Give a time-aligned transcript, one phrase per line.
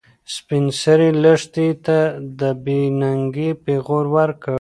[0.35, 1.97] سپین سرې لښتې ته
[2.39, 4.49] د بې ننګۍ پېغور ورکړ.